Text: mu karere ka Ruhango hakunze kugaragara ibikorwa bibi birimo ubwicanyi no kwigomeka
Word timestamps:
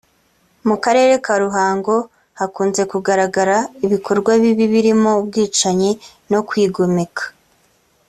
mu 0.67 0.75
karere 0.83 1.13
ka 1.25 1.33
Ruhango 1.43 1.95
hakunze 2.39 2.81
kugaragara 2.91 3.57
ibikorwa 3.85 4.31
bibi 4.41 4.65
birimo 4.73 5.09
ubwicanyi 5.21 5.91
no 6.31 6.39
kwigomeka 6.47 7.23